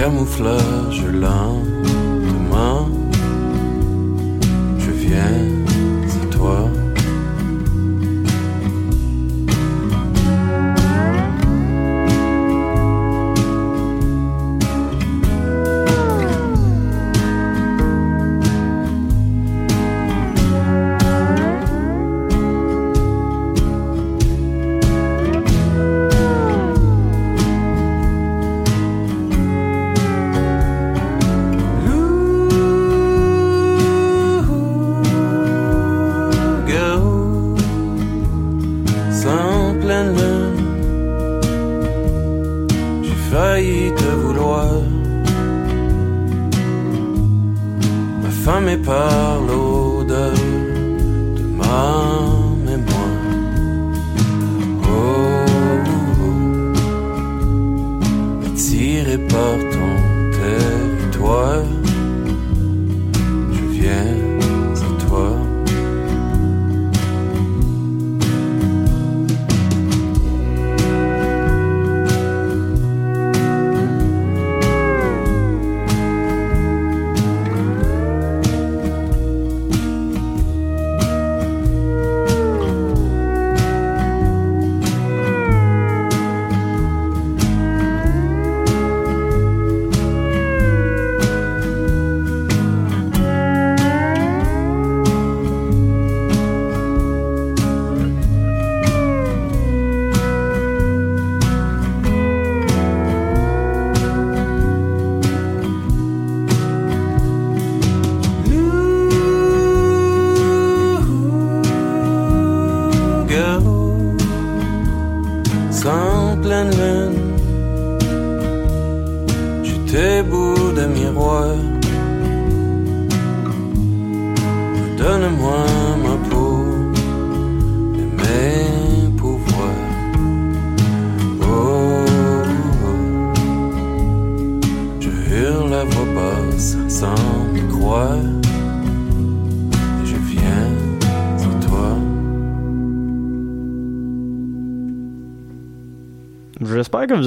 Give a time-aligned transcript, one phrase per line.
[0.00, 1.99] Camouflage lentement,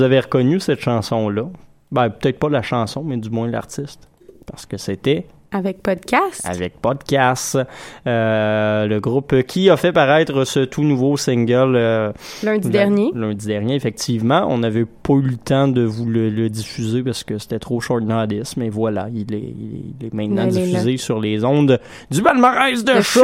[0.03, 1.45] vous avez reconnu cette chanson-là?
[1.89, 4.09] Ben, peut-être pas la chanson, mais du moins l'artiste.
[4.45, 6.41] Parce que c'était Avec podcast.
[6.45, 7.57] avec Podcast,
[8.07, 12.11] euh, le groupe qui a fait paraître ce tout nouveau single euh,
[12.43, 13.11] Lundi dernier.
[13.13, 14.45] Lundi dernier, effectivement.
[14.49, 17.79] On n'avait pas eu le temps de vous le, le diffuser parce que c'était trop
[17.79, 20.65] short notice, mais voilà, il est, il est maintenant Il est là.
[20.65, 21.79] diffusé sur les ondes
[22.09, 23.23] du palmarès de Le choc.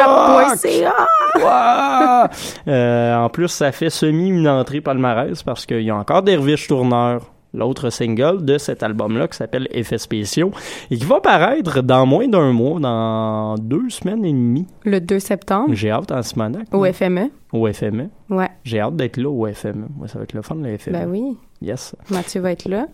[2.68, 6.68] Euh, en plus, ça fait semi une entrée palmarès parce qu'il y a encore Dervish
[6.68, 7.22] Tourneur
[7.54, 10.52] l'autre single de cet album-là qui s'appelle Effets spéciaux
[10.92, 14.68] et qui va paraître dans moins d'un mois, dans deux semaines et demie.
[14.86, 16.68] Le 2 septembre, J'ai hâte en Simonac.
[16.74, 17.30] au FME.
[17.52, 18.10] Au FME.
[18.30, 19.88] Ouais, J'ai hâte d'être là au FME.
[20.00, 20.94] Ouais, ça va être le fun, le FME.
[20.94, 21.38] ben oui.
[21.62, 21.96] Yes.
[22.12, 22.88] Mathieu va être là.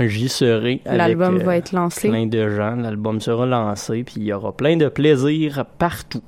[0.00, 2.08] J'y serai L'album euh, va être lancé.
[2.08, 2.76] plein de gens.
[2.76, 6.22] L'album sera lancé, puis il y aura plein de plaisir partout.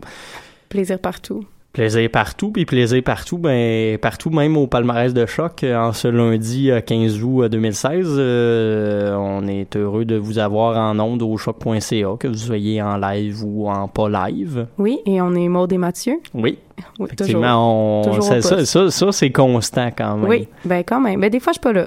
[0.69, 1.44] Plaisir partout.
[1.72, 6.08] Plaisir partout, puis plaisir partout, ben partout, même au palmarès de choc, euh, en ce
[6.08, 8.06] lundi euh, 15 août euh, 2016.
[8.19, 12.96] euh, on est heureux de vous avoir en ondes au choc.ca, que vous soyez en
[12.96, 14.67] live ou en pas live.
[14.78, 16.14] Oui, et on est Maud et Mathieu.
[16.34, 16.58] Oui, Oui,
[16.88, 17.06] toujours.
[17.06, 20.28] effectivement, on, Toujours au ça, ça, ça, c'est constant quand même.
[20.28, 21.20] Oui, ben quand même.
[21.20, 21.87] Ben des fois, je suis pas là.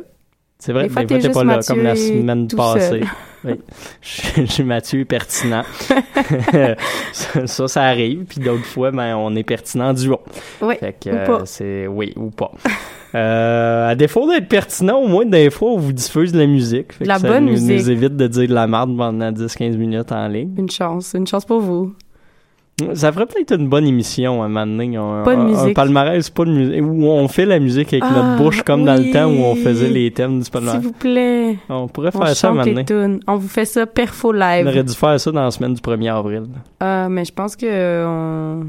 [0.65, 2.47] C'est vrai, Des des fois, fois, t'es t'es juste pas là, Mathieu comme la semaine
[2.47, 3.01] passée.
[3.43, 3.51] Oui.
[4.01, 5.63] Je suis Mathieu pertinent.
[7.11, 8.23] ça, ça, ça arrive.
[8.23, 10.21] Puis d'autres fois, ben, on est pertinent duo.
[10.61, 11.41] Oui, Fait que, ou euh, pas.
[11.45, 12.51] c'est, oui, ou pas.
[13.15, 16.93] Euh, à défaut d'être pertinent, au moins, des fois, on vous diffuse de la musique.
[16.93, 17.69] Fait la que ça bonne nous, musique.
[17.77, 20.55] nous évite de dire de la merde pendant 10-15 minutes en ligne.
[20.57, 21.13] Une chance.
[21.13, 21.93] Une chance pour vous.
[22.95, 24.97] Ça ferait peut-être une bonne émission à un moment donné.
[24.97, 25.75] Un, Pas de un- un musique.
[25.75, 26.81] palmarès, pas de musique.
[26.83, 29.55] Où on fait la musique avec Ah, notre bouche, comme dans le temps où on
[29.55, 30.81] faisait les thèmes du S'il palmarès.
[30.81, 31.57] vous plaît.
[31.69, 33.19] On pourrait On faire ça chante les tunes.
[33.27, 34.65] On vous fait ça perfo On live.
[34.67, 36.43] aurait dû faire ça dans la semaine du 1er avril.
[36.79, 38.65] Ah, mais je pense que euh, on...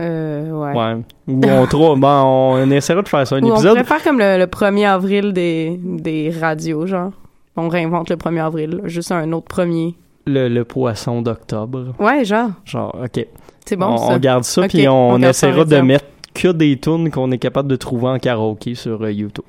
[0.00, 0.72] Euh, ouais.
[0.76, 0.96] Ouais.
[1.28, 3.72] Ou on trouve, bon, on essaiera de faire ça un Ou on épisode.
[3.76, 7.12] pourrait faire comme le, le 1er avril des, des radios, genre.
[7.56, 8.88] On réinvente le 1er avril, là.
[8.88, 9.94] juste un autre premier.
[10.26, 11.94] Le, le poisson d'octobre.
[11.98, 12.50] Ouais, genre.
[12.64, 13.26] Genre, ok.
[13.64, 14.14] C'est bon, on, ça.
[14.14, 16.04] on garde ça, Ok, puis on, essaiera de mettre
[16.34, 19.44] que des tunes qu'on est capable de trouver en karaoké sur euh, YouTube.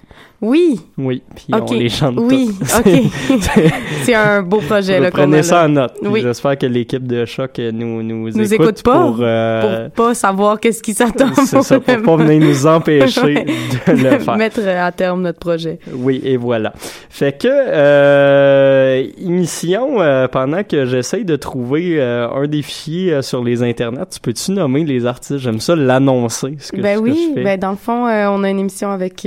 [0.46, 2.92] Oui, Oui, puis Ok, on les chante oui, ok.
[4.04, 5.66] C'est un beau projet, là, Prenez a, ça là.
[5.66, 5.94] en note.
[6.04, 6.22] Oui.
[6.22, 10.08] J'espère que l'équipe de Choc euh, nous, nous, Nous écoute, écoute pas pour, euh, Pour
[10.08, 11.34] pas savoir qu'est-ce qui s'attend.
[11.46, 13.46] c'est ça, pour pas venir nous empêcher
[13.88, 14.36] de le faire.
[14.36, 15.80] Mettre à terme notre projet.
[15.94, 16.74] Oui, et voilà.
[17.10, 23.44] Fait que, euh, émission, euh, pendant que j'essaye de trouver euh, un des fichiers sur
[23.46, 25.38] les internets, tu peux-tu nommer les artistes?
[25.38, 27.44] J'aime ça l'annoncer, ce que, ben ce que oui, je fais.
[27.46, 29.26] ben dans le fond, on a une émission avec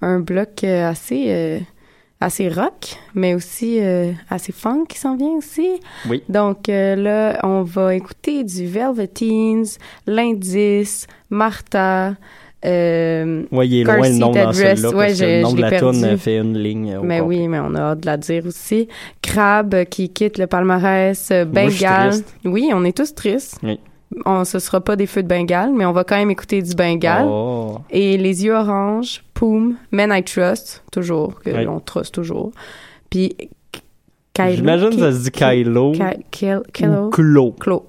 [0.00, 1.58] un bloc euh, assez euh,
[2.20, 5.68] assez rock, mais aussi euh, assez funk qui s'en vient aussi.
[6.08, 6.22] Oui.
[6.28, 9.62] Donc euh, là, on va écouter du Velveteens,
[10.06, 12.14] l'Indice, Martha.
[12.64, 15.42] Euh, Ouais, il est Car loin le nom dans celui-là, Ouais, parce que je- le
[15.42, 16.18] nom je de la l'ai toune perdu.
[16.18, 16.96] fait une ligne.
[16.96, 17.38] au mais complet.
[17.38, 18.88] oui, mais on a hâte de la dire aussi.
[19.22, 21.30] Crab qui quitte le palmarès,
[22.10, 22.34] triste.
[22.44, 23.60] Oui, on est tous tristes.
[23.62, 23.78] Oui.
[24.24, 26.74] On, ce sera pas des feux de Bengale, mais on va quand même écouter du
[26.74, 27.26] Bengale.
[27.28, 27.78] Oh.
[27.90, 31.66] Et les yeux oranges, Poom, Men I Trust, toujours, que Ouais.
[31.66, 32.52] on trust toujours.
[33.10, 33.36] Puis
[34.32, 34.52] Kylo.
[34.52, 36.00] J'imagine que ça se dit Kylo Ky-
[36.30, 36.62] Kylo.
[36.72, 37.10] Kylo.
[37.10, 37.50] Klo.
[37.60, 37.86] Klo.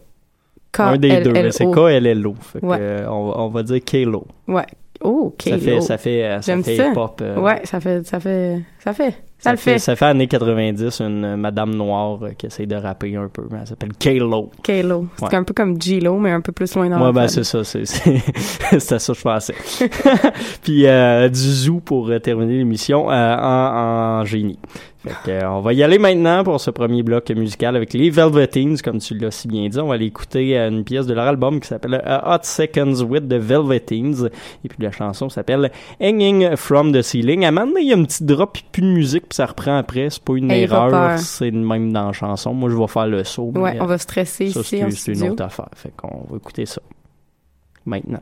[0.77, 2.35] Un des deux, mais c'est K-L-L-O.
[2.63, 4.25] Euh, on, va- dire Kalo.
[4.47, 4.65] Ouais.
[5.01, 5.59] Oh, Ça Kylo.
[5.59, 6.87] fait, ça fait, euh, ça fait ça.
[6.91, 7.21] hip-hop.
[7.21, 9.79] euh, Ouais, ça fait, ça fait, ça fait, ça, le fait.
[9.79, 13.43] Ça fait années 90, une madame noire euh, qui essaie de rapper un peu.
[13.51, 14.51] Elle s'appelle Kalo.
[14.63, 15.07] Kylo.
[15.17, 15.35] C'est Ouais.
[15.35, 17.63] un peu comme G-Lo, mais un peu plus loin dans Ouais, la ben c'est ça,
[17.63, 17.85] c'est
[18.79, 19.55] ça que je pensais.
[20.63, 24.59] Puis euh, du zoo pour euh, terminer l'émission euh, en, en génie.
[25.09, 28.09] Fait que, euh, on va y aller maintenant pour ce premier bloc musical avec les
[28.09, 29.79] Velveteens, comme tu l'as si bien dit.
[29.79, 33.03] On va aller écouter euh, une pièce de leur album qui s'appelle euh, Hot Seconds
[33.03, 34.27] with the Velveteens.
[34.63, 37.43] Et puis la chanson s'appelle Hanging from the Ceiling.
[37.45, 39.35] À un moment donné, il y a un petit drop puis plus de musique puis
[39.35, 40.09] ça reprend après.
[40.09, 42.53] C'est pas une erreur, c'est même dans la chanson.
[42.53, 43.51] Moi, je vais faire le saut.
[43.55, 45.69] Ouais, on va stresser ça, ici c'est une autre affaire.
[45.75, 46.81] Fait qu'on va écouter ça.
[47.85, 48.21] Maintenant.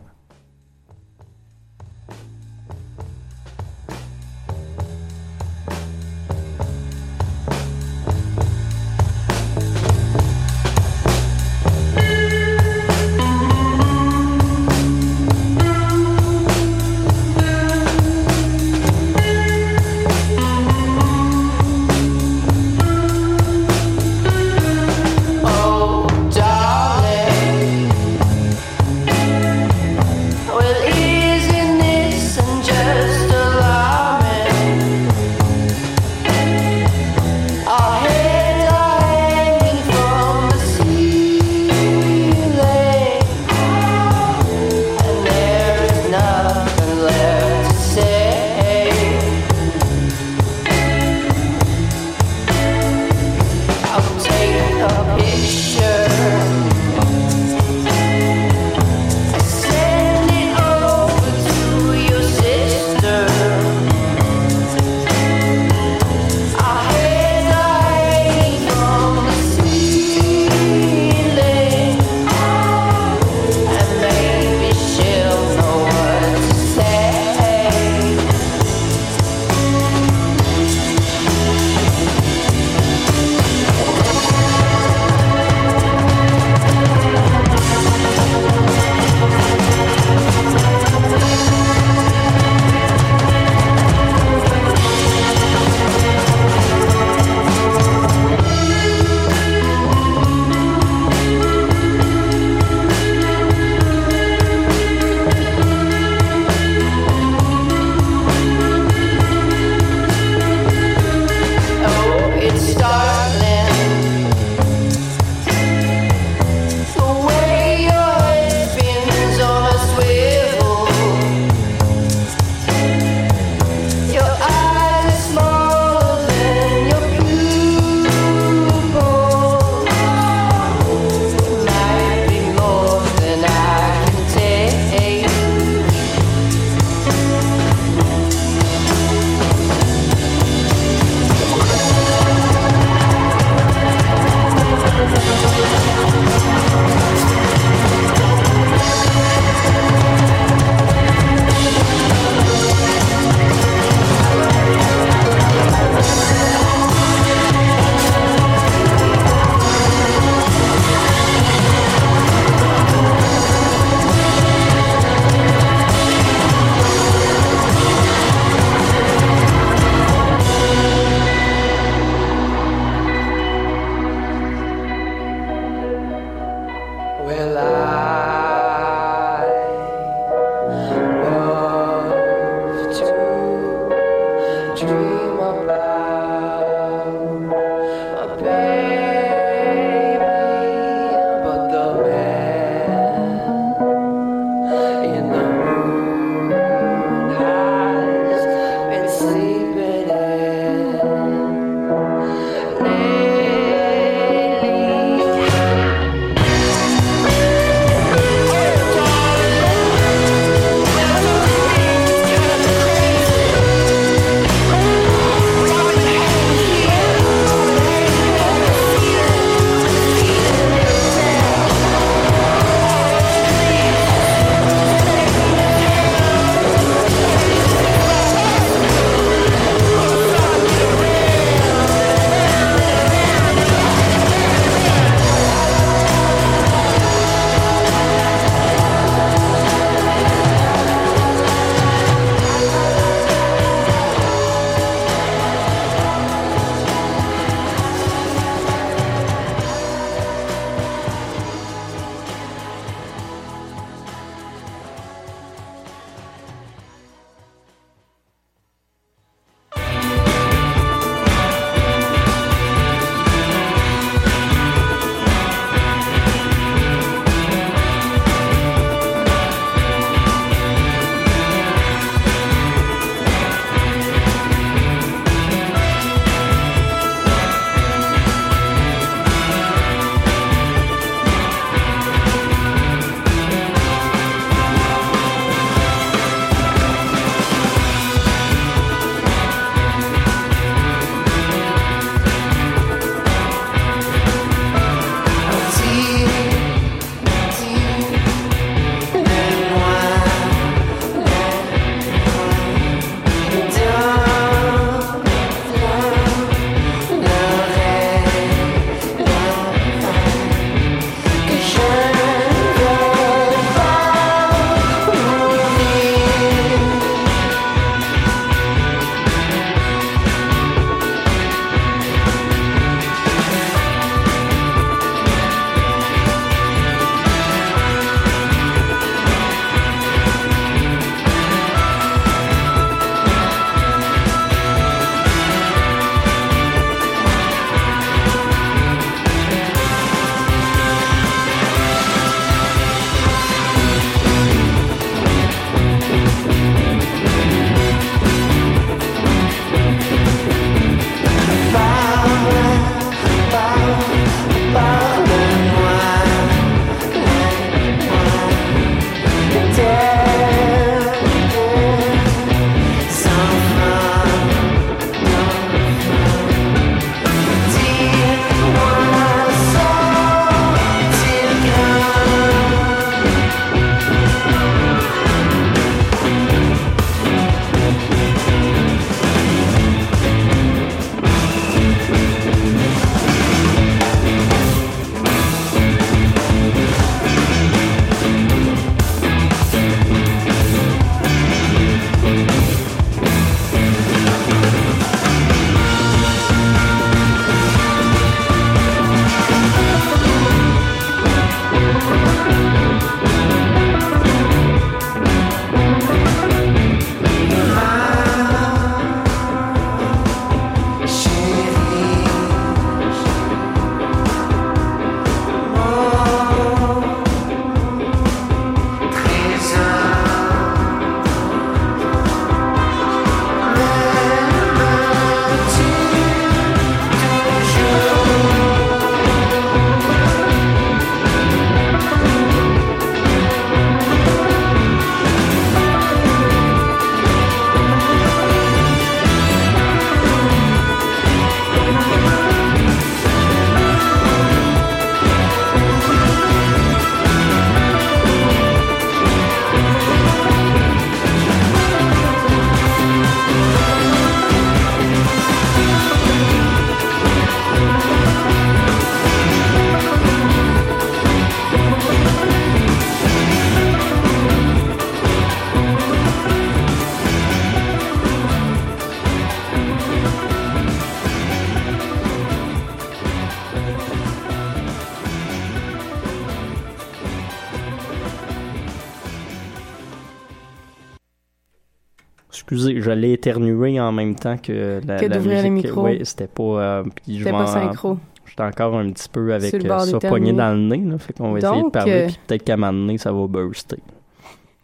[483.07, 485.87] Je l'ai éternué en même temps que la, Que la musique.
[485.95, 486.63] Oui, c'était pas.
[486.63, 488.17] euh, puis C'était pas synchro.
[488.45, 491.17] J'étais encore un petit peu avec euh, ça pogné dans le nez, là.
[491.17, 493.31] Fait qu'on va essayer de Donc, parler, euh, puis peut-être qu'à un moment donné, ça
[493.31, 493.97] va burster.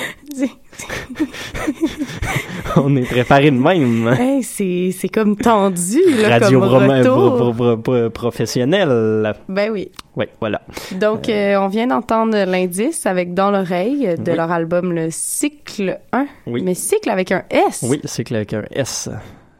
[2.82, 4.08] On est préparé de même.
[4.20, 7.36] Hey, c'est c'est comme tendu, là, Radio comme Broma- retour.
[7.38, 9.34] pro- pro- pro- professionnelle.
[9.50, 9.92] Ben oui.
[10.16, 10.62] Oui, voilà.
[11.00, 14.38] Donc, euh, on vient d'entendre l'indice avec Dans l'oreille de Oui.
[14.38, 16.26] leur album Le Cycle 1.
[16.48, 16.62] Oui.
[16.64, 17.84] Mais cycle avec un S.
[17.88, 19.10] Oui, que avec un S.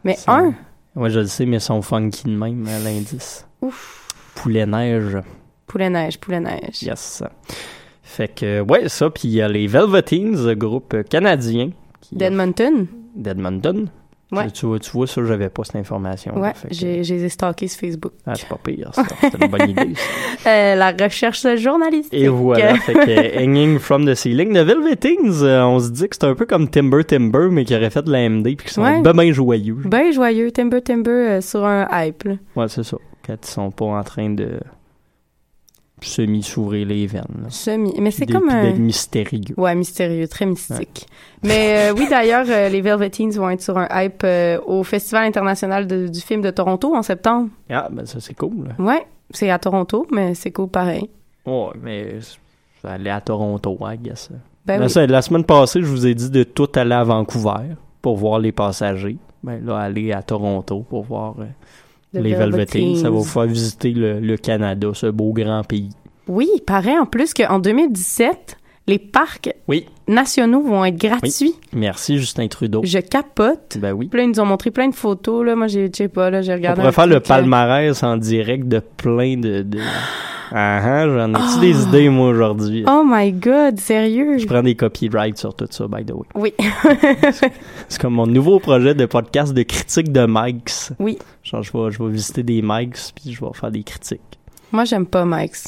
[0.04, 0.54] Mais C'est- 1.
[0.94, 3.46] Ouais, je le sais, mais ils sont funky de même, à l'indice.
[3.60, 4.08] Ouf.
[4.34, 5.18] Poulet neige.
[5.66, 6.82] Poulet neige, poulet neige.
[6.82, 7.22] Yes.
[8.02, 11.70] Fait que, ouais, ça, puis il y a les Velveteens, groupe canadien.
[12.12, 12.86] D'Edmonton.
[13.16, 13.88] D'Edmonton.
[14.32, 14.50] Ouais.
[14.50, 16.36] Tu, vois, tu vois, ça, j'avais pas cette information.
[16.36, 18.12] Ouais, j'ai les sur Facebook.
[18.26, 19.04] Ah, c'est pas pire, ça.
[19.20, 19.94] C'est une bonne idée.
[20.46, 22.12] Euh, la recherche journalistique.
[22.12, 24.52] Et voilà, fait que Hanging from the Ceiling.
[24.52, 27.76] The Velveteens, euh, on se dit que c'est un peu comme Timber Timber, mais qui
[27.76, 29.00] aurait fait de la MD, puis qui sont Ouais.
[29.00, 29.78] ben, ben joyeux.
[29.84, 32.24] Ben joyeux, Timber Timber euh, sur un hype.
[32.24, 32.34] là.
[32.56, 32.96] Ouais, c'est ça.
[33.24, 34.58] Quand ils sont pas en train de
[36.00, 37.22] semi-s'ouvrir les veines.
[37.42, 37.50] là.
[37.50, 37.94] Semi.
[38.00, 38.72] Mais c'est comme un.
[38.74, 39.54] mystérieux.
[39.56, 41.06] Ouais, mystérieux, très mystique.
[41.42, 45.24] Mais euh, oui, d'ailleurs, euh, les Velveteens vont être sur un hype euh, au Festival
[45.26, 47.48] international de- du film de Toronto en septembre.
[47.70, 48.74] Ah, ben ça, c'est cool.
[48.78, 51.08] Ouais, c'est à Toronto, mais c'est cool pareil.
[51.46, 52.16] Ouais, mais
[52.82, 54.28] ça allait à Toronto, I guess.
[54.66, 54.90] Ben Ben oui.
[54.90, 58.38] ça, la semaine passée, je vous ai dit de tout aller à Vancouver pour voir
[58.38, 59.16] les passagers.
[59.42, 61.36] Ben là, aller à Toronto pour voir
[62.18, 62.96] The les Velveteens.
[62.96, 65.90] Ça va vous faire visiter le, le Canada, ce beau grand pays.
[66.28, 69.86] Oui, il paraît en plus qu'en 2017, les parcs Oui.
[70.08, 71.54] nationaux vont être gratuits.
[71.72, 72.82] Merci, Justin Trudeau.
[72.84, 73.78] Je capote.
[73.80, 74.06] Ben oui.
[74.08, 75.44] Puis là, ils nous ont montré plein de photos.
[75.44, 75.56] Là.
[75.56, 76.76] Moi, je sais pas, là, j'ai On regardé.
[76.76, 79.62] pourrait un faire le palmarès en direct de plein de...
[79.62, 79.78] de...
[80.52, 82.84] Ah ah, j'en ai-tu des idées, moi, aujourd'hui?
[82.88, 84.38] Oh my God, sérieux?
[84.38, 86.26] Je prends des copyrights sur tout ça, by the way.
[86.36, 86.54] Oui.
[87.88, 90.90] C'est comme mon nouveau projet de podcast de critique de mics.
[91.00, 91.18] Oui.
[91.42, 94.20] Genre, je vais, je vais visiter des mics, puis je vais faire des critiques.
[94.70, 95.64] Moi, j'aime pas Mike's.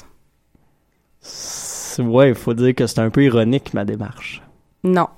[1.98, 4.42] Ouais, il faut dire que c'est un peu ironique, ma démarche.
[4.84, 5.08] Non.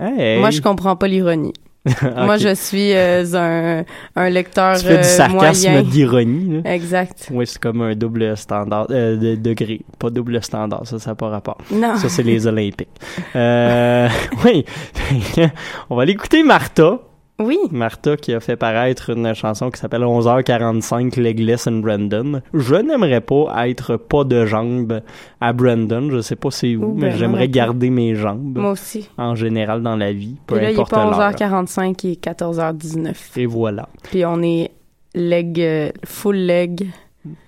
[0.00, 0.38] Hey!
[0.38, 1.52] Moi, je comprends pas l'ironie.
[2.02, 6.62] Moi, je suis euh, un, un lecteur Tu fais du euh, sarcasme d'ironie.
[6.64, 7.28] Exact.
[7.32, 9.80] Oui, c'est comme un double standard, euh, de degré.
[9.98, 11.58] Pas double standard, ça, ça n'a pas rapport.
[11.72, 11.96] Non.
[11.96, 12.88] Ça, c'est les Olympiques.
[13.34, 14.08] Euh,
[14.44, 14.64] oui.
[15.90, 17.00] On va aller écouter Martha.
[17.40, 17.58] Oui.
[17.70, 22.42] Martha qui a fait paraître une chanson qui s'appelle 11h45 Legless and Brandon.
[22.54, 25.00] Je n'aimerais pas être pas de jambes
[25.40, 26.08] à Brandon.
[26.10, 29.08] Je sais pas c'est où, Ouh, mais ben, j'aimerais garder mes jambes Moi aussi.
[29.18, 31.32] en général dans la vie, peu Puis là, il est importe pas l'heure.
[31.32, 33.14] 11h45, il est 14h19.
[33.36, 33.88] Et voilà.
[34.04, 34.70] Puis on est
[35.14, 36.88] leg, euh, full leg.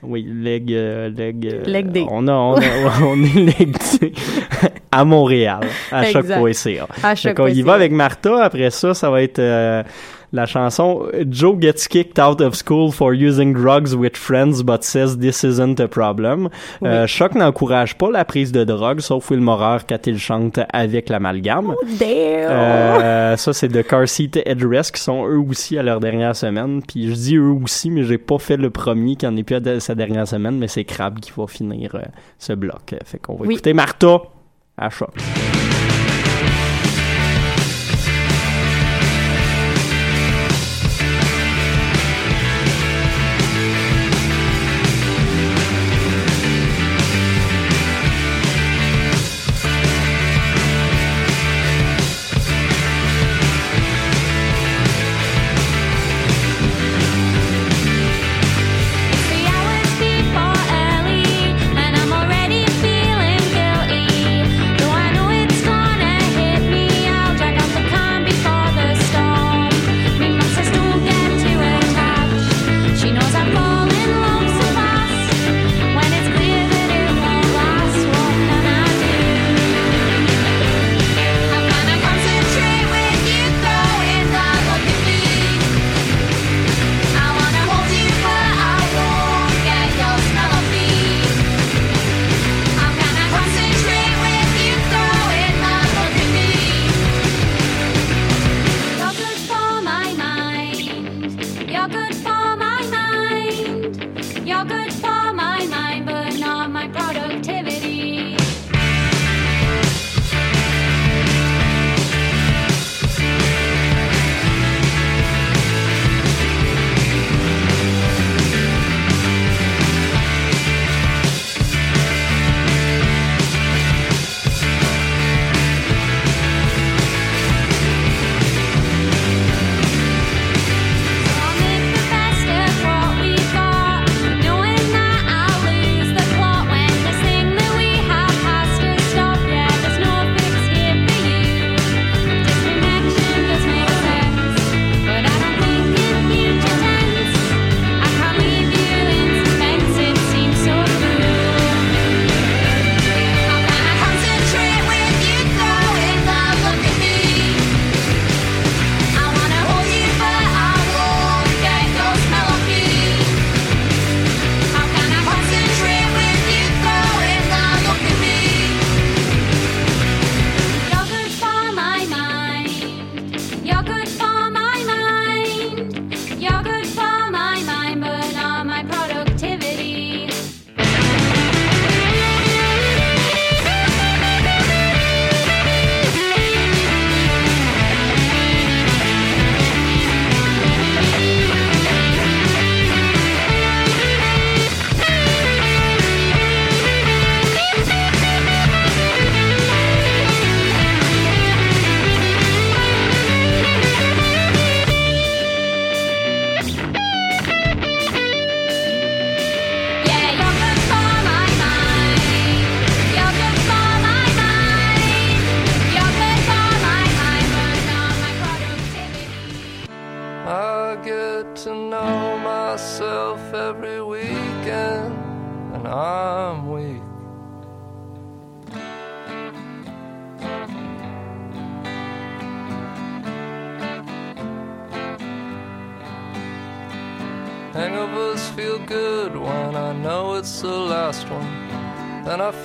[0.04, 2.06] Oui, leg, euh, leg, euh, Leg day.
[2.08, 2.60] On a, on, a-
[3.02, 4.12] on est leg day
[4.92, 5.60] à Montréal,
[5.90, 6.86] à choc.ca.
[7.34, 8.44] Qu'on fois, y va avec Martha.
[8.44, 9.82] Après ça, ça va être euh,
[10.34, 15.16] la chanson Joe gets kicked out of school for using drugs with friends but says
[15.18, 16.48] this isn't a problem.
[16.82, 16.88] Oui.
[16.88, 21.08] Euh, Choc n'encourage pas la prise de drogue, sauf Will Morer quand il chante avec
[21.08, 21.74] l'amalgame.
[21.98, 22.08] Damn!
[22.50, 26.82] Euh, ça, c'est de Car Seat Headrest qui sont eux aussi à leur dernière semaine.
[26.86, 29.56] Puis je dis eux aussi, mais j'ai pas fait le premier qui en est plus
[29.56, 32.00] à sa dernière semaine, mais c'est Crab qui va finir euh,
[32.38, 32.92] ce bloc.
[32.92, 33.54] Euh, Fait qu'on va Oui.
[33.54, 34.18] écouter Martha
[34.76, 35.14] à choc.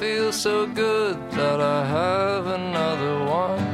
[0.09, 3.65] Feel so good that I have another one.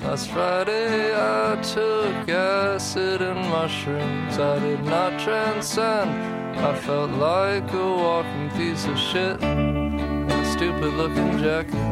[0.00, 4.38] Last Friday I took acid and mushrooms.
[4.38, 6.10] I did not transcend.
[6.70, 9.36] I felt like a walking piece of shit.
[9.42, 11.91] A stupid looking jacket.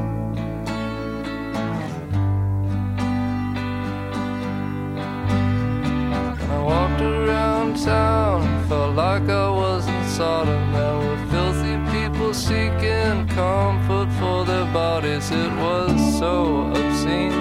[13.41, 15.31] Comfort for their bodies.
[15.31, 16.35] It was so
[16.79, 17.39] obscene.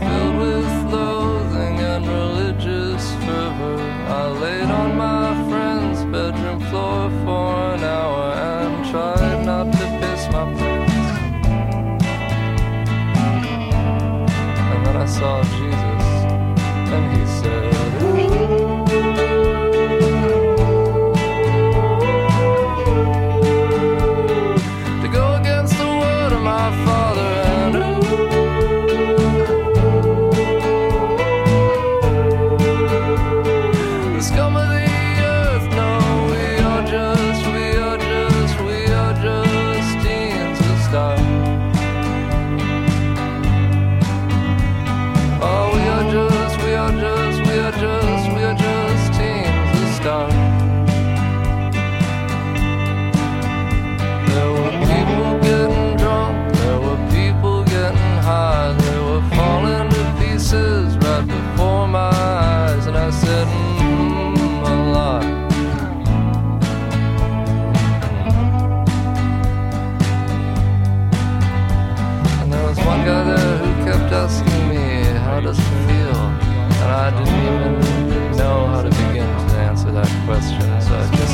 [0.00, 3.78] filled with loathing and religious fervor.
[4.20, 4.59] I laid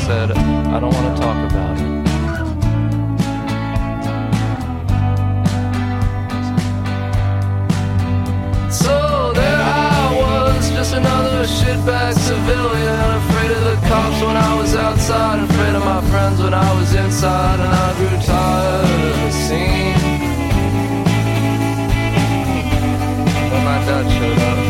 [0.07, 1.83] said, I don't want to talk about it.
[8.71, 14.75] So there I was, just another shitbag civilian, afraid of the cops when I was
[14.75, 19.31] outside, afraid of my friends when I was inside, and I grew tired of the
[19.43, 19.99] scene.
[23.51, 24.66] When my dad showed up,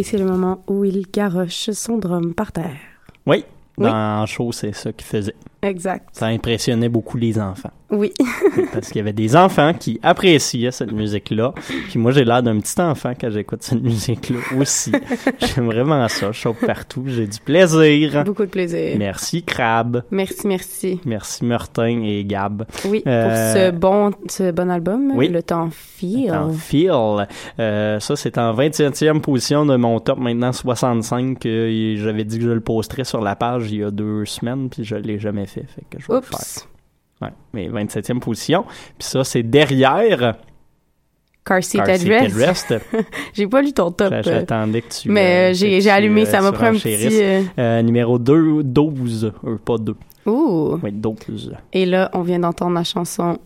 [0.00, 2.78] Et c'est le moment où il garoche son drum par terre.
[3.26, 3.44] Oui,
[3.76, 3.84] Oui.
[3.90, 5.34] dans le show, c'est ça qu'il faisait.
[5.60, 6.08] Exact.
[6.12, 7.68] Ça impressionnait beaucoup les enfants.
[7.90, 8.12] Oui.
[8.72, 11.52] Parce qu'il y avait des enfants qui appréciaient cette musique-là.
[11.88, 14.92] Puis moi, j'ai l'air d'un petit enfant quand j'écoute cette musique-là aussi.
[15.40, 16.32] J'aime vraiment ça.
[16.32, 17.04] Je saute partout.
[17.06, 18.24] J'ai du plaisir.
[18.24, 18.96] Beaucoup de plaisir.
[18.98, 20.04] Merci, Crab.
[20.10, 21.00] Merci, merci.
[21.04, 22.64] Merci, Martin et Gab.
[22.86, 25.28] Oui, Euh, pour ce bon, ce bon album, Oui.
[25.28, 26.32] Le Temps File.
[26.32, 27.26] En feel.
[27.58, 31.38] Euh, ça, c'est en 27e position de mon top, maintenant 65.
[31.38, 34.68] que J'avais dit que je le posterais sur la page il y a deux semaines,
[34.70, 35.64] puis je l'ai jamais fait.
[35.74, 36.38] Fait que je vais le faire.
[37.20, 38.64] Ouais, mais 27e position.
[38.98, 40.36] Puis ça, c'est derrière
[41.44, 41.80] Car Seat.
[41.86, 42.74] Headrest.
[43.34, 44.12] J'ai pas lu ton top.
[44.12, 45.08] Euh, J'attendais que tu.
[45.10, 47.42] mais euh, euh, j'ai j'ai allumé, ça m'a pris un petit...
[47.58, 49.32] euh, numéro 2, 12.
[49.44, 49.94] Euh, pas 2.
[50.26, 50.78] Ouh.
[50.82, 51.54] Oui, 12.
[51.72, 53.38] Et là, on vient d'entendre la chanson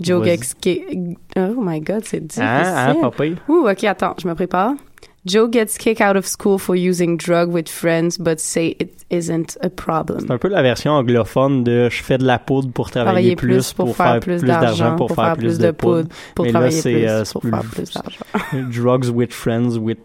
[0.00, 0.24] Joe
[0.60, 1.16] Kicked.
[1.36, 2.42] Oh my god, c'est difficile.
[2.44, 3.36] Hein, hein, pas pire.
[3.48, 4.72] Ouh, ok, attends, je me prépare.
[5.24, 9.56] Joe gets kicked out of school for using drug with friends, but say it isn't
[9.62, 10.20] a problem.
[10.26, 13.72] C'est un peu la version anglophone de je fais de la poudre pour travailler, plus,
[13.72, 17.06] pour, faire plus d'argent, pour, faire plus de poudre, pour Mais là, travailler c'est, plus,
[17.08, 18.70] euh, pour plus- faire plus d'argent.
[18.70, 19.98] Drugs with friends with.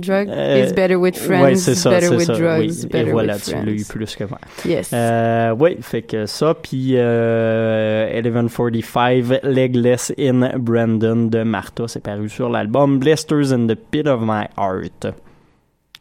[0.00, 2.34] Drug Euh, is better with friends, ouais, c'est ça, better with ça.
[2.34, 2.86] drugs, oui.
[2.90, 4.38] better Et voilà, with tu l'as eu plus que moi.
[4.64, 4.90] Yes.
[4.92, 12.28] Euh, oui, fait que ça, puis euh, 1145, Legless in Brandon de Martha, c'est paru
[12.28, 15.08] sur l'album Blisters in the Pit of My Heart.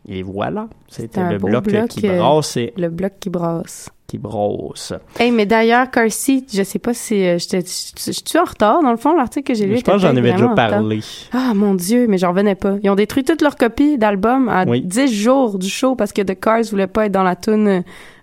[0.08, 3.89] Et voilà, c'était le bloc, bloc, qui euh, brassait, Le bloc qui brasse.
[4.08, 4.93] qui brosse.
[5.20, 8.97] Hey, mais d'ailleurs, Seat, je sais pas si euh, je suis en retard dans le
[8.97, 9.74] fond l'article que j'ai lu.
[9.76, 11.01] Je était pense que j'en avais déjà parlé.
[11.34, 12.76] Ah mon dieu, mais j'en revenais pas.
[12.84, 14.82] Ils ont détruit toutes leurs copies d'albums à Oui.
[14.82, 17.82] 10 jours du show parce que The Cars voulait pas être dans la tune euh,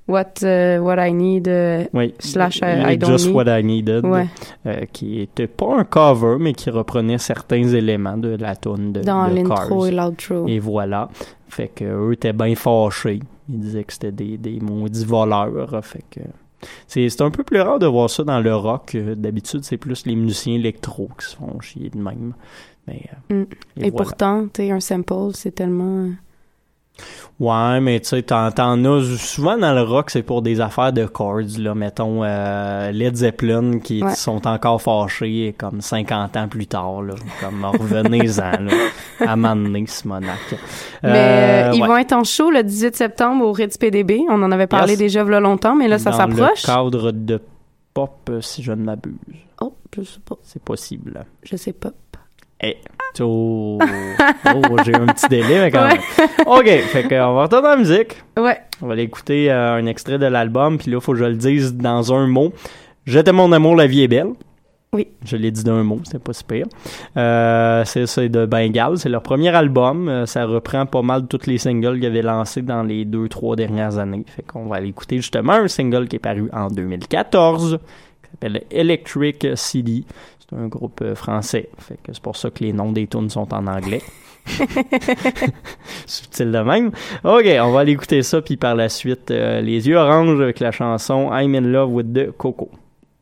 [0.09, 1.51] What euh, What I Need.
[1.93, 3.35] Oui, Slash, I- don't Just need.
[3.37, 4.27] What I Needed, ouais,
[4.67, 9.01] euh, qui était pas un cover, mais qui reprenait certains éléments de la tune de,
[9.03, 10.47] dans l'intro et l'outro.
[10.47, 11.09] Et voilà.
[11.55, 13.21] Fait que eux étaient bien fâchés.
[13.49, 15.85] Ils disaient que c'était des, des maudits voleurs.
[15.85, 16.21] Fait que
[16.89, 18.95] c'est un peu plus rare de voir ça dans le rock.
[18.97, 22.35] Euh, D'habitude, c'est plus les musiciens électro qui se font chier de même.
[22.89, 23.47] Mais, euh, Mm.
[23.77, 23.93] et Et, voilà.
[23.93, 26.09] pourtant, tu un sample, c'est tellement.
[27.41, 31.05] Ouais, mais tu sais, t'en as souvent dans le rock, c'est pour des affaires de
[31.07, 31.75] chords, là.
[31.75, 34.15] Mettons euh, Led Zeppelin qui Ouais.
[34.15, 37.15] sont encore fâchés comme 50 ans plus tard, là.
[37.41, 38.73] Comme revenez-en, là.
[39.27, 40.39] À m'amener, ce monac.
[41.03, 41.89] Mais euh, ils ouais.
[41.89, 44.21] vont être en show le 18 septembre au Ritz PDB.
[44.29, 44.99] On en avait parlé Yes.
[45.01, 46.63] déjà il longtemps, mais là, ça Dans s'approche.
[46.63, 47.41] le cadre de
[47.93, 49.15] pop, euh, si je ne m'abuse.
[49.61, 50.37] Oh, je sais pas.
[50.45, 51.25] C'est possible.
[51.43, 51.91] Je sais pas.
[52.61, 52.77] Eh.
[53.21, 56.01] Oh, oh j'ai un petit délai, mais quand même.
[56.47, 58.23] OK, fait qu'on va retourner dans la musique.
[58.37, 58.59] Ouais.
[58.83, 61.25] On va aller écouter euh, un extrait de l'album, puis là, il faut que je
[61.25, 62.53] le dise dans un mot.
[63.07, 64.33] J'étais mon amour, la vie est belle.
[64.95, 65.09] Oui.
[65.25, 66.67] Je l'ai dit d'un mot, c'était pas si pire.
[67.17, 70.09] Euh, c'est de Bengal, c'est leur premier album.
[70.09, 73.57] Euh, ça reprend pas mal tous les singles qu'ils avaient lancés dans les deux, trois
[73.57, 74.25] dernières années.
[74.29, 77.81] Fait qu'on va aller écouter justement un single qui est paru en 2014,
[78.23, 80.07] qui s'appelle Electric City.
[80.49, 81.69] C'est un groupe euh, français.
[81.79, 84.03] Fait que c'est pour ça que les noms des tunes sont en anglais.
[86.07, 86.91] Subtil de même.
[87.25, 90.61] OK, on va aller écouter ça, puis par la suite, euh, les yeux oranges avec
[90.61, 92.69] la chanson I'm in love with the Coco.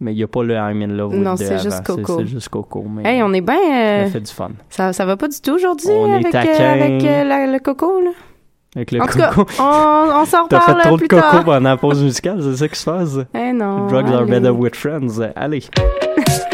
[0.01, 2.19] Mais il n'y a pas le I'm in love with Non, the c'est juste Coco.
[2.19, 2.85] C'est juste Coco.
[2.89, 3.55] Mais Hey, on est bien.
[3.57, 4.51] ça euh, fait du fun.
[4.69, 6.71] ça, ça va pas du tout aujourd'hui On est avec, euh, taquin.
[6.71, 8.11] avec la- le coco, là?
[8.75, 9.49] Avec le en tout cas, Coco.
[9.61, 9.63] on,
[10.23, 11.45] on s'en T'as reparle fait trop de plus Coco tard.
[11.45, 13.17] pendant la pause musicale, c'est ça qui se passe?
[13.33, 13.87] Eh non.
[13.87, 15.21] Drugs are better with friends.
[15.37, 15.63] Allez.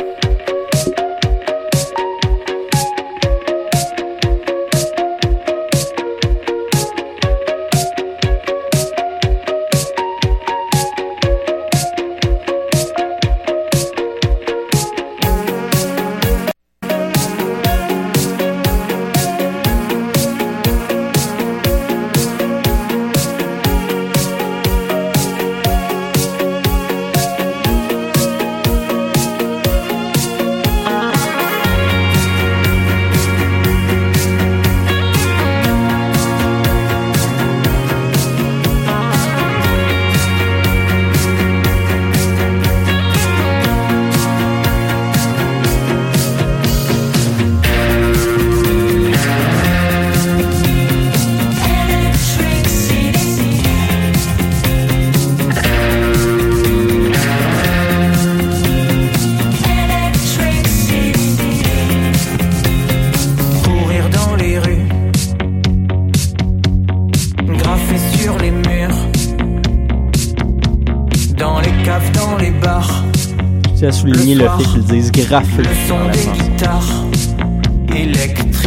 [73.77, 76.33] tiens à souligner Le fait qu'ils disent graffé le son la des chanson.
[76.45, 77.05] guitares
[77.97, 78.58] électriques.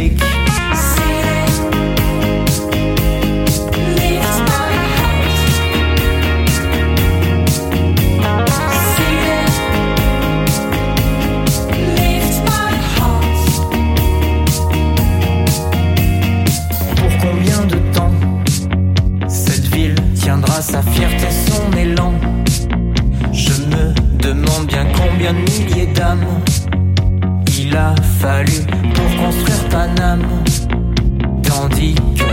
[25.34, 26.26] milliers d'âmes
[27.60, 28.54] il a fallu
[28.94, 30.26] pour construire Paname.
[31.44, 32.31] Tandis que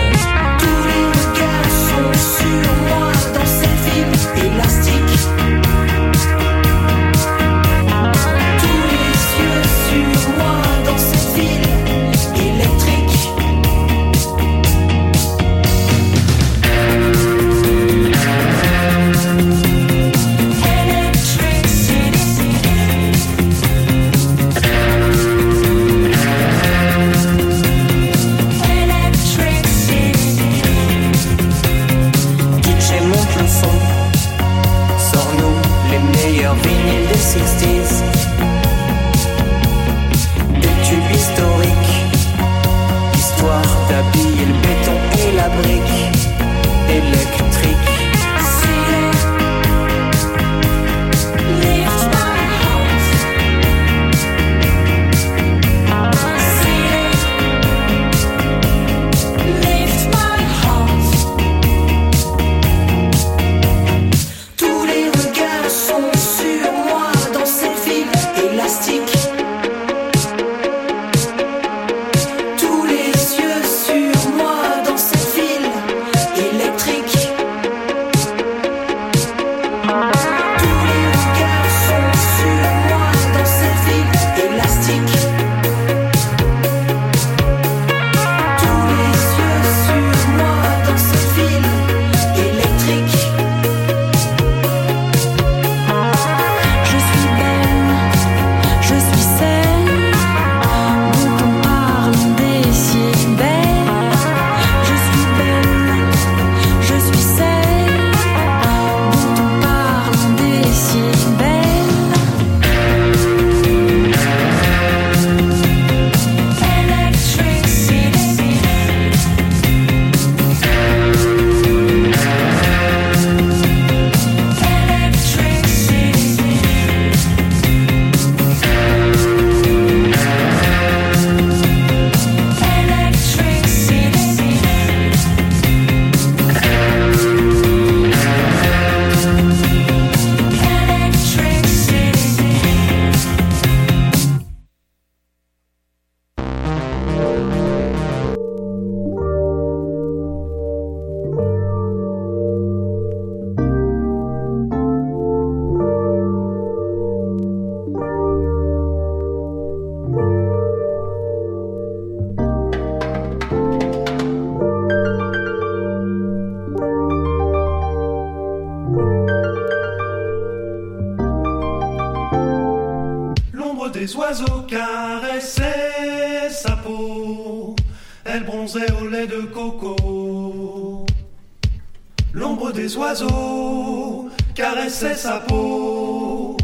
[182.75, 186.57] des oiseaux caressait sa peau.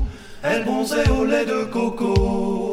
[0.42, 2.63] Elle bronzait au lait de coco.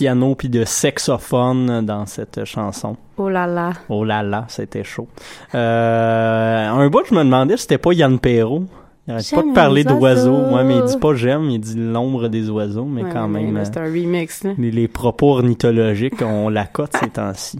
[0.00, 2.96] Piano puis de saxophone dans cette chanson.
[3.18, 3.72] Oh là là.
[3.90, 5.08] Oh là là, c'était chaud.
[5.54, 8.64] Euh, un bout, je me demandais si c'était pas Yann Perrault.
[9.06, 10.30] Il arrête pas de parler d'oiseaux.
[10.38, 10.56] oiseaux.
[10.56, 13.60] Ouais, mais il dit pas j'aime, il dit l'ombre des oiseaux, mais Ouais, quand même.
[13.64, 14.52] C'est un remix, là.
[14.56, 17.58] les, les propos ornithologiques, on la cote ces temps-ci.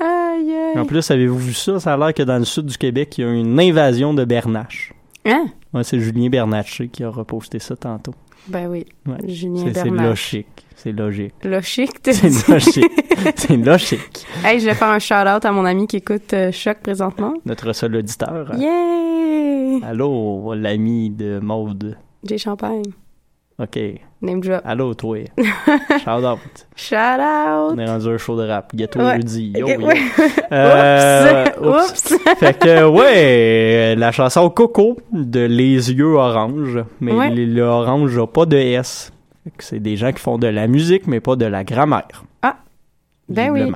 [0.00, 0.78] Aïe, aïe.
[0.78, 1.80] En plus, avez-vous vu ça?
[1.80, 4.24] Ça a l'air que dans le sud du Québec, il y a une invasion de
[4.24, 4.92] bernaches.
[5.26, 5.46] Hein?
[5.74, 8.14] Ouais, c'est Julien Bernatchez qui a reposté ça tantôt.
[8.48, 8.86] Ben oui.
[9.06, 9.28] Ouais.
[9.28, 10.66] Julien C'est logique.
[10.76, 11.34] C'est logique.
[11.44, 13.02] Logique, C'est logique.
[13.36, 14.26] C'est logique.
[14.44, 17.34] Hey, je vais faire un shout-out à mon ami qui écoute euh, Choc présentement.
[17.44, 18.54] Notre seul auditeur.
[18.56, 19.86] Yeah!
[19.86, 21.98] Allô, l'ami de Maude.
[22.24, 22.84] J'ai champagne.
[23.60, 23.78] OK.
[24.22, 24.60] Name drop.
[24.64, 25.18] Allô, toi.
[26.04, 26.38] Shout out.
[26.76, 27.72] Shout-out!
[27.72, 28.74] On est rendu un show de rap.
[28.74, 29.16] Gâteau Ouais.
[29.16, 29.52] jeudi.
[29.56, 29.94] Yo, ouais.
[30.52, 32.12] Euh, Oups!
[32.12, 32.18] Oups!
[32.38, 36.82] fait que, ouais, la chanson Coco de Les Yeux Orange.
[37.00, 37.30] Mais Ouais.
[37.30, 39.12] les- le orange n'a pas de S.
[39.44, 42.24] Fait que c'est des gens qui font de la musique, mais pas de la grammaire.
[42.42, 42.56] Ah.
[43.28, 43.72] Ben oui.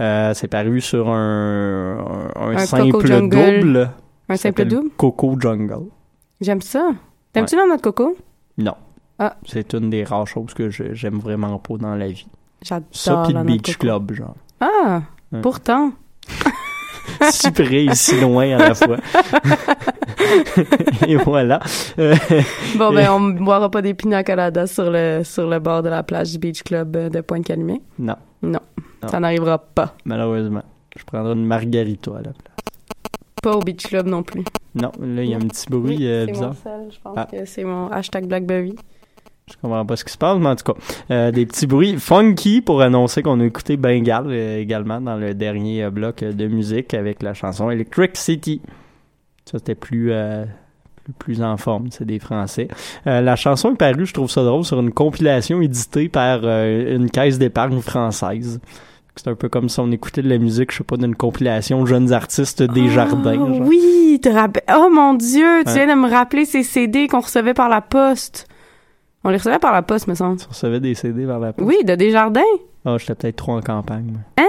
[0.00, 1.98] Euh, c'est paru sur un,
[2.34, 3.90] un, un Un simple double.
[4.28, 4.90] Un simple double?
[4.96, 5.86] Coco Jungle.
[6.40, 6.90] J'aime ça.
[7.32, 8.16] T'aimes-tu la noix de coco?
[8.58, 8.74] Non.
[9.18, 9.36] Ah.
[9.46, 12.26] C'est une des rares choses que j'aime vraiment pas dans la vie.
[12.62, 13.76] J'adore Ça, puis le Beach.
[13.78, 14.34] Club, genre.
[14.60, 15.02] Ah!
[15.32, 15.40] Ouais.
[15.40, 15.92] Pourtant.
[17.30, 18.96] si près et si loin à la fois.
[21.06, 21.60] et voilà.
[22.76, 25.88] Bon, ben, on ne boira pas des pina coladas sur le, sur le bord de
[25.88, 27.80] la plage du Beach Club euh, de Pointe-Calumet?
[27.98, 28.60] non, Non.
[29.02, 29.08] Non.
[29.08, 29.94] Ça n'arrivera pas.
[30.04, 30.62] malheureusement.
[30.96, 32.56] Je prendrai une margarita à la place.
[33.42, 34.44] Pas au Beach Club non plus.
[34.74, 36.48] Non, là, il y a un petit bruit Oui, euh, c'est bizarre.
[36.48, 37.28] mon sel, je pense Ah.
[37.30, 38.74] que c'est mon hashtag Blackberry.
[39.48, 40.78] Je comprends pas ce qui se passe, mais en tout cas,
[41.12, 45.34] euh, des petits bruits funky pour annoncer qu'on a écouté Bengal euh, également dans le
[45.34, 48.60] dernier euh, bloc euh, de musique avec la chanson Electric City.
[49.44, 50.44] Ça, c'était plus, euh,
[51.04, 52.66] plus, plus en forme, c'est des Français.
[53.06, 57.08] Euh, la chanson est parue, je trouve ça drôle, sur une compilation éditée par une
[57.08, 58.60] caisse d'épargne française.
[59.14, 61.86] C'est un peu comme si on écoutait de la musique, je sais pas, d'une compilation
[61.86, 63.38] Jeunes artistes des jardins.
[63.40, 63.60] Oh, genre.
[63.68, 64.64] oui, te rappelles.
[64.76, 68.48] Oh mon Dieu, tu viens de me rappeler ces CD qu'on recevait par la poste.
[69.26, 70.38] On les recevait par la poste, me semble.
[70.38, 71.66] Tu recevais des CD vers la poste?
[71.68, 72.40] Oui, de Desjardins.
[72.84, 74.12] Ah, j'étais peut-être trop en campagne.
[74.36, 74.46] moi.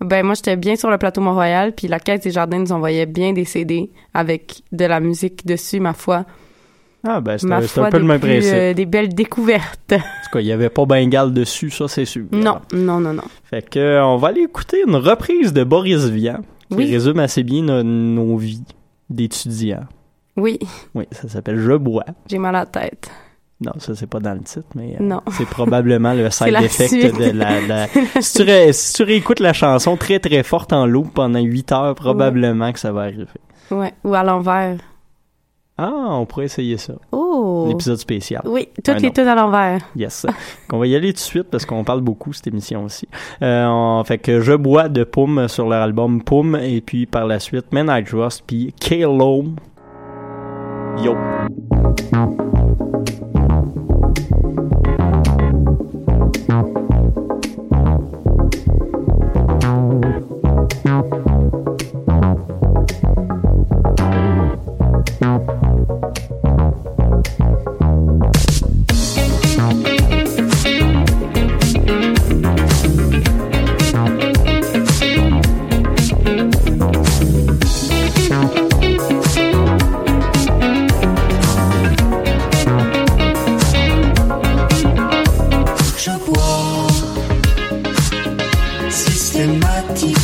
[0.00, 3.06] Ben moi j'étais bien sur le plateau Mont-Royal, puis la caisse des jardins nous envoyait
[3.06, 6.24] bien des CD avec de la musique dessus, ma foi.
[7.06, 8.54] Ah, ben, c'était foi, un peu le même plus, principe.
[8.54, 9.92] euh, des belles découvertes.
[9.92, 12.26] En tout cas, il n'y avait pas Bengal dessus, ça c'est sûr.
[12.30, 13.22] Non, non, non, non.
[13.44, 16.90] Fait que euh, on va aller écouter une reprise de Boris Vian qui Oui.
[16.92, 18.62] résume assez bien no- nos vies
[19.10, 19.86] d'étudiants.
[20.36, 20.58] Oui,
[20.94, 22.04] Oui, ça s'appelle Je bois.
[22.28, 23.10] j'ai mal à la tête.
[23.60, 27.18] Non, ça c'est pas dans le titre, mais euh, c'est probablement le side effect suite.
[27.18, 27.60] de la.
[27.66, 27.86] la-
[28.20, 31.72] si, tu ré- si tu réécoutes la chanson très très forte en loop pendant 8
[31.72, 33.26] heures, probablement que ça va arriver.
[33.72, 34.76] Ouais, ou à l'envers.
[35.76, 36.94] Ah, on pourrait essayer ça.
[37.12, 37.66] Oh.
[37.68, 38.42] Un épisode spécial.
[38.44, 39.80] Oui, toutes Ouais, les tunes à l'envers.
[39.94, 40.24] Yes.
[40.72, 43.06] on va y aller tout de suite parce qu'on parle beaucoup cette émission aussi.
[43.42, 47.26] Euh, on- fait que je bois de Poum sur leur album Poum et puis par
[47.26, 49.44] la suite Men I Trust puis Kalo.
[51.02, 51.14] Yo.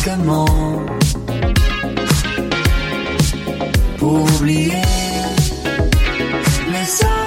[0.05, 0.45] Systématiquement
[3.99, 4.83] pour oublier
[6.71, 7.24] les amis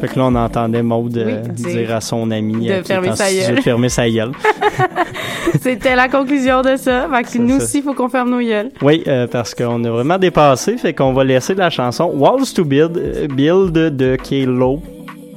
[0.00, 3.16] Fait que là, on entendait Maude euh, Oui, dire, à son ami de euh, fermer
[3.16, 4.32] sa de fermer sa gueule.
[5.60, 7.08] C'était la conclusion de ça.
[7.10, 7.64] Fait que nous ça.
[7.64, 8.70] aussi, il faut qu'on ferme nos gueules.
[8.82, 12.64] Oui, euh, parce qu'on a vraiment dépassé, fait qu'on va laisser la chanson Walls to
[12.64, 14.82] Build, euh, Build de K-Lo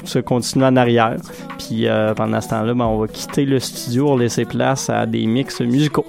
[0.04, 1.18] se continuer en arrière.
[1.58, 5.06] Puis euh, pendant ce temps-là, ben, on va quitter le studio pour laisser place à
[5.06, 6.06] des mix musicaux.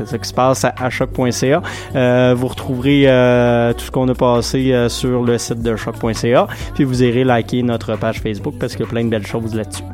[0.00, 1.62] C'est ça qui se passe à, à choc.ca.
[1.94, 6.46] Euh, vous retrouverez euh, tout ce qu'on a passé euh, sur le site de choc.ca.
[6.74, 9.54] Puis vous irez liker notre page Facebook parce qu'il y a plein de belles choses
[9.54, 9.84] là-dessus.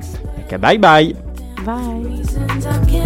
[0.60, 1.16] Bye bye!
[1.64, 3.02] Bye.